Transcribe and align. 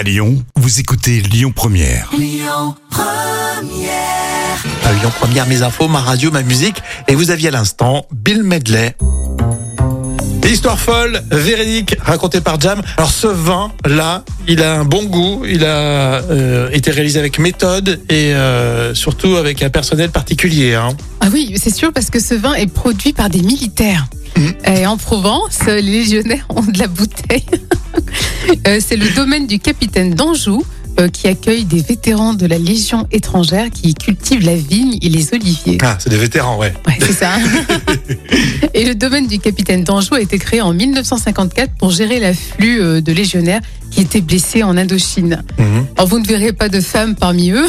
À 0.00 0.02
Lyon, 0.02 0.42
vous 0.56 0.80
écoutez 0.80 1.20
Lyon 1.20 1.52
Première. 1.54 2.08
À 2.10 2.16
Lyon 4.94 5.12
Première, 5.20 5.46
mes 5.46 5.60
infos, 5.60 5.88
ma 5.88 5.98
radio, 5.98 6.30
ma 6.30 6.42
musique. 6.42 6.82
Et 7.06 7.14
vous 7.14 7.30
aviez 7.30 7.48
à 7.48 7.50
l'instant 7.50 8.06
Bill 8.10 8.42
Medley. 8.42 8.96
Histoire 10.50 10.80
folle, 10.80 11.20
véridique, 11.30 11.96
racontée 12.00 12.40
par 12.40 12.58
Jam. 12.58 12.80
Alors 12.96 13.10
ce 13.10 13.26
vin, 13.26 13.72
là, 13.84 14.24
il 14.48 14.62
a 14.62 14.80
un 14.80 14.86
bon 14.86 15.04
goût, 15.04 15.42
il 15.46 15.66
a 15.66 16.22
euh, 16.22 16.70
été 16.70 16.90
réalisé 16.90 17.18
avec 17.18 17.38
méthode 17.38 18.00
et 18.08 18.32
euh, 18.32 18.94
surtout 18.94 19.36
avec 19.36 19.62
un 19.62 19.68
personnel 19.68 20.08
particulier. 20.08 20.76
Hein. 20.76 20.96
Ah 21.20 21.26
oui, 21.30 21.52
c'est 21.56 21.74
sûr, 21.74 21.92
parce 21.92 22.08
que 22.08 22.20
ce 22.20 22.32
vin 22.32 22.54
est 22.54 22.72
produit 22.72 23.12
par 23.12 23.28
des 23.28 23.42
militaires. 23.42 24.06
Mhm. 24.38 24.54
Et 24.78 24.86
en 24.86 24.96
Provence, 24.96 25.58
les 25.66 25.82
légionnaires 25.82 26.46
ont 26.48 26.62
de 26.62 26.78
la 26.78 26.86
bouteille. 26.86 27.44
Euh, 28.66 28.78
c'est 28.80 28.96
le 28.96 29.08
domaine 29.14 29.46
du 29.46 29.58
capitaine 29.58 30.14
d'Anjou 30.14 30.64
euh, 30.98 31.08
qui 31.08 31.28
accueille 31.28 31.64
des 31.64 31.80
vétérans 31.80 32.34
de 32.34 32.46
la 32.46 32.58
Légion 32.58 33.06
étrangère 33.10 33.70
qui 33.70 33.94
cultivent 33.94 34.44
la 34.44 34.56
vigne 34.56 34.98
et 35.00 35.08
les 35.08 35.32
oliviers. 35.32 35.78
Ah, 35.82 35.96
c'est 35.98 36.10
des 36.10 36.18
vétérans, 36.18 36.58
ouais. 36.58 36.74
Ouais, 36.86 36.98
c'est 37.00 37.12
ça. 37.12 37.30
et 38.74 38.84
le 38.84 38.94
domaine 38.94 39.26
du 39.26 39.38
capitaine 39.38 39.84
d'Anjou 39.84 40.14
a 40.14 40.20
été 40.20 40.38
créé 40.38 40.60
en 40.60 40.74
1954 40.74 41.72
pour 41.78 41.90
gérer 41.90 42.18
l'afflux 42.18 42.80
euh, 42.80 43.00
de 43.00 43.12
légionnaires 43.12 43.60
qui 43.90 44.00
étaient 44.00 44.20
blessés 44.20 44.62
en 44.62 44.76
Indochine. 44.76 45.42
Mhm. 45.58 45.86
Alors, 45.96 46.08
vous 46.08 46.18
ne 46.18 46.26
verrez 46.26 46.52
pas 46.52 46.68
de 46.68 46.80
femmes 46.80 47.14
parmi 47.14 47.50
eux. 47.50 47.66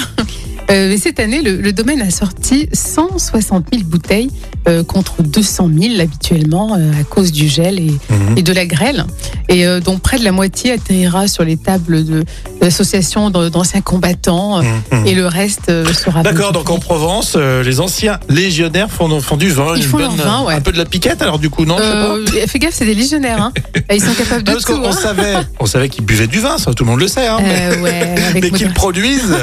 Euh, 0.71 0.87
mais 0.89 0.97
cette 0.97 1.19
année, 1.19 1.41
le, 1.41 1.57
le 1.57 1.73
domaine 1.73 2.01
a 2.01 2.09
sorti 2.09 2.69
160 2.71 3.65
000 3.73 3.83
bouteilles 3.85 4.29
euh, 4.69 4.83
contre 4.83 5.21
200 5.21 5.69
000 5.77 5.99
habituellement 5.99 6.75
euh, 6.79 6.91
à 6.99 7.03
cause 7.03 7.31
du 7.31 7.47
gel 7.49 7.79
et, 7.79 7.91
Mhm. 8.09 8.37
et 8.37 8.43
de 8.43 8.53
la 8.53 8.65
grêle. 8.65 9.05
Et 9.49 9.65
dont 9.83 9.97
près 9.99 10.17
de 10.17 10.23
la 10.23 10.31
moitié 10.31 10.71
atterrira 10.71 11.27
sur 11.27 11.43
les 11.43 11.57
tables 11.57 12.05
de 12.05 12.23
l'association 12.61 13.29
d'anciens 13.29 13.81
combattants. 13.81 14.61
Mhm. 14.61 15.05
Et 15.07 15.13
le 15.13 15.27
reste 15.27 15.65
sera. 15.93 16.23
D'accord, 16.23 16.53
donc 16.53 16.69
en 16.69 16.79
Provence, 16.79 17.35
les 17.35 17.79
anciens 17.81 18.17
légionnaires 18.29 18.89
font, 18.89 19.19
font 19.19 19.35
du 19.35 19.49
vin, 19.49 19.73
Ils 19.75 19.83
font 19.83 19.97
leur 19.97 20.11
vin, 20.11 20.43
ouais. 20.45 20.53
un 20.53 20.61
peu 20.61 20.71
de 20.71 20.77
la 20.77 20.85
piquette 20.85 21.21
alors 21.21 21.37
du 21.39 21.49
coup, 21.49 21.65
non 21.65 21.75
je 21.77 21.83
sais 21.83 21.89
pas. 21.89 22.15
Euh, 22.41 22.47
fais 22.47 22.59
gaffe, 22.59 22.73
c'est 22.75 22.85
des 22.85 22.93
légionnaires. 22.93 23.41
Hein. 23.41 23.51
Ils 23.93 24.01
sont 24.01 24.13
capables 24.13 24.43
de 24.43 24.51
Ah, 24.51 24.53
parce 24.53 24.65
tout. 24.65 24.73
qu'on 24.73 24.85
on 24.85 24.89
hein. 24.89 24.91
savait, 24.93 25.35
on 25.59 25.65
savait 25.65 25.89
qu'ils 25.89 26.05
buvaient 26.05 26.27
du 26.27 26.39
vin, 26.39 26.57
ça 26.57 26.73
tout 26.73 26.85
le 26.85 26.91
monde 26.91 26.99
le 27.01 27.07
sait, 27.09 27.27
hein, 27.27 27.39
mais, 27.41 27.77
ouais, 27.81 28.15
mais 28.35 28.51
qu'ils 28.51 28.71
produisent 28.73 29.35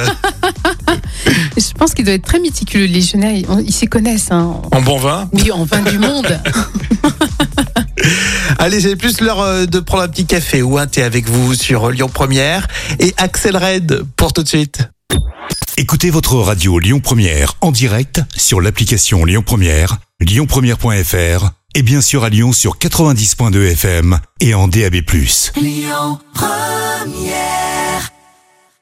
Je 1.57 1.73
pense 1.73 1.95
qu'ils 1.95 2.05
doivent 2.05 2.17
être 2.17 2.27
très 2.27 2.41
méticuleux. 2.41 2.87
Les 2.87 2.95
légionnaires, 2.95 3.35
ils, 3.35 3.73
s'y 3.73 3.87
connaissent. 3.87 4.31
Hein. 4.31 4.61
en 4.71 4.81
bon 4.83 4.99
vin? 4.99 5.29
Oui, 5.33 5.51
en 5.51 5.65
vin 5.65 5.83
du 5.83 5.99
monde. 5.99 6.41
Allez, 8.59 8.81
c'est 8.81 8.97
plus 8.97 9.21
l'heure 9.21 9.41
euh, 9.41 9.67
de 9.67 9.81
prendre 9.81 10.05
un 10.05 10.09
petit 10.09 10.27
café 10.27 10.63
ou 10.63 10.79
un 10.79 10.87
thé 10.87 11.03
avec 11.03 11.29
vous 11.29 11.55
sur 11.55 11.91
Lyon 11.91 12.09
Première 12.13 12.67
et 12.99 13.15
Axel 13.17 13.57
Red 13.57 14.05
pour 14.17 14.33
tout 14.33 14.43
de 14.43 14.49
suite. 14.49 14.89
Écoutez 15.77 16.11
votre 16.11 16.35
radio 16.37 16.79
Lyon 16.79 17.01
Première 17.01 17.55
en 17.61 17.71
direct 17.71 18.21
sur 18.37 18.61
l'application 18.61 19.25
Lyon 19.25 19.43
Première, 19.45 19.99
lyonpremière.fr 20.21 21.51
et 21.75 21.83
bien 21.83 22.01
sûr 22.01 22.25
à 22.25 22.29
Lyon 22.31 22.53
sur 22.53 22.79
90.2 22.79 23.73
FM 23.73 24.19
et 24.41 24.55
en 24.55 24.67
DAB+. 24.69 24.97
Lyon 25.57 26.19
Première 26.35 27.78